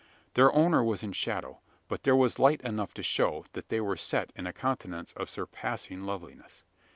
[0.33, 3.95] Their owner was in shadow; but there was light enough to show that they were
[3.97, 6.63] set in a countenance of surpassing loveliness.